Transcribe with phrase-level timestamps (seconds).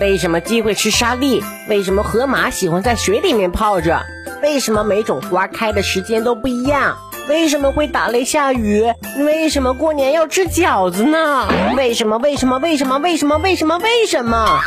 [0.00, 1.42] 为什么鸡会吃沙粒？
[1.68, 4.04] 为什么河马喜欢在水里面泡着？
[4.42, 6.96] 为什么每种花开的时间都不一样？
[7.28, 8.84] 为什么会打雷下雨？
[9.18, 11.48] 为什么过年要吃饺子呢？
[11.76, 12.18] 为什么？
[12.18, 12.58] 为什么？
[12.58, 12.98] 为什么？
[12.98, 13.38] 为什么？
[13.38, 13.78] 为什么？
[13.78, 14.60] 为什么？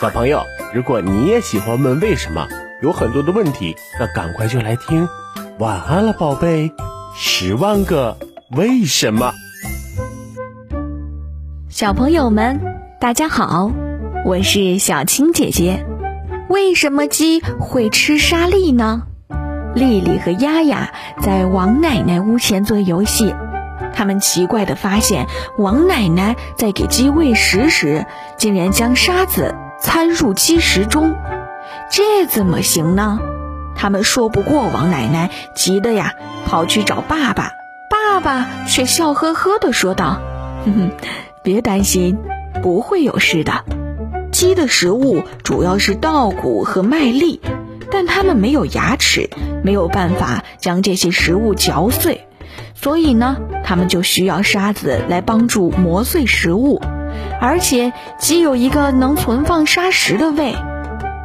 [0.00, 2.46] 小朋友，如果你也喜欢问为什么，
[2.82, 5.08] 有很多的问题，那赶快就来听。
[5.58, 6.72] 晚安了，宝贝，
[7.16, 8.18] 十万个
[8.50, 9.32] 为什么。
[11.70, 12.60] 小朋友们，
[13.00, 13.70] 大家好，
[14.24, 15.84] 我是小青姐姐。
[16.48, 19.02] 为什么鸡会吃沙粒呢？
[19.74, 23.34] 丽丽和丫丫在王奶奶屋前做游戏，
[23.92, 25.26] 他们奇怪地发现，
[25.58, 28.06] 王奶奶在给鸡喂食时，
[28.36, 31.16] 竟然将沙子掺入鸡食中，
[31.90, 33.18] 这怎么行呢？
[33.74, 36.14] 他们说不过王奶奶，急得呀
[36.46, 37.50] 跑去找爸爸，
[37.90, 40.20] 爸爸却笑呵呵地说道
[40.64, 40.90] ：“哼哼，
[41.42, 42.18] 别担心，
[42.62, 43.64] 不会有事的。
[44.42, 47.40] 鸡的食物主要是稻谷和麦粒。”
[47.92, 49.30] 但它们没有牙齿，
[49.62, 52.26] 没有办法将这些食物嚼碎，
[52.74, 56.82] 所以呢，它们就需要沙子来帮助磨碎食物。
[57.40, 60.56] 而且鸡有一个能存放沙石的胃，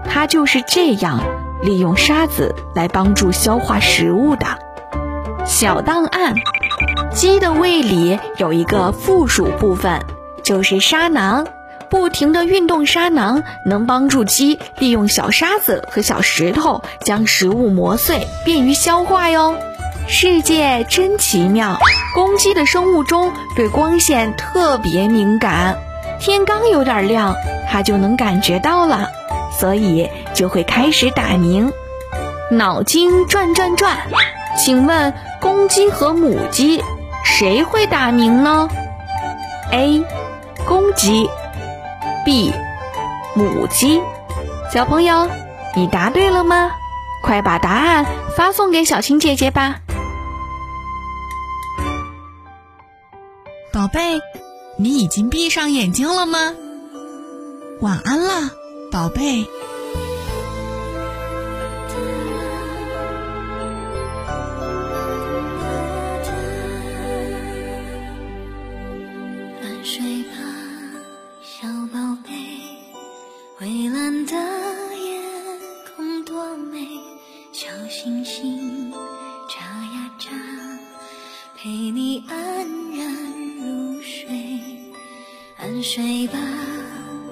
[0.07, 1.23] 它就是这样
[1.63, 4.45] 利用沙子来帮助消化食物的。
[5.43, 6.35] 小档案：
[7.11, 10.05] 鸡的胃里有一个附属部分，
[10.43, 11.47] 就是沙囊。
[11.89, 19.55] 不停地运动沙囊，能帮助鸡利用小沙子和小石头将食物磨碎，便于消化哟。
[20.07, 21.77] 世界真奇妙，
[22.15, 25.77] 公鸡的生物钟对光线特别敏感，
[26.19, 27.35] 天刚有点亮，
[27.69, 29.09] 它就能感觉到了，
[29.59, 31.71] 所以就会开始打鸣。
[32.49, 33.97] 脑筋转转转，
[34.57, 36.81] 请问公鸡和母鸡
[37.25, 38.69] 谁会打鸣呢
[39.71, 40.03] ？A.
[40.65, 41.29] 公鸡。
[42.27, 42.51] B，
[43.35, 44.01] 母鸡，
[44.73, 45.29] 小朋友，
[45.77, 46.71] 你答对了吗？
[47.23, 49.79] 快把答案发送给小青姐姐吧。
[53.71, 54.19] 宝贝，
[54.77, 56.53] 你已经闭上眼睛了吗？
[57.79, 58.51] 晚安了，
[58.91, 59.47] 宝贝。
[77.59, 78.91] 小星星
[79.49, 80.29] 眨呀眨，
[81.55, 82.37] 陪你安
[82.95, 83.11] 然
[83.57, 84.29] 入睡。
[85.57, 86.37] 安睡吧，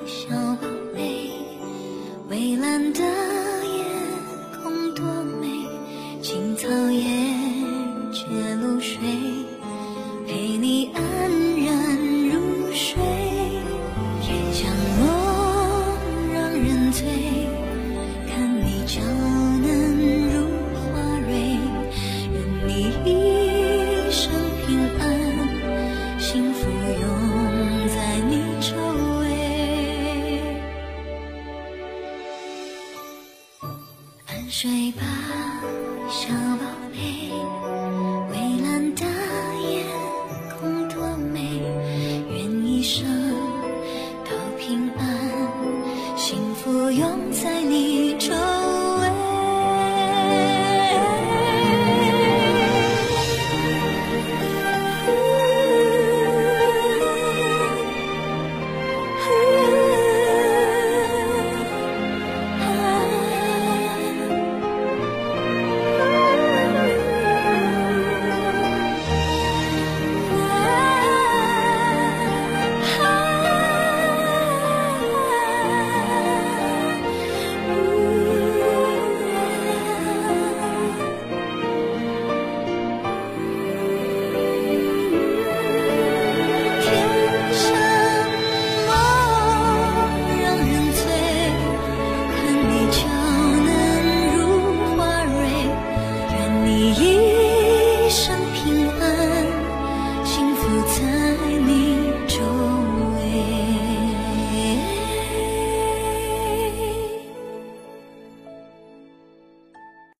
[0.08, 1.30] 小宝贝。
[2.28, 3.03] 蔚蓝的
[24.66, 28.76] 平安幸福永在你周
[29.20, 29.24] 围。
[34.26, 35.02] 安睡吧
[36.09, 36.96] 小宝贝。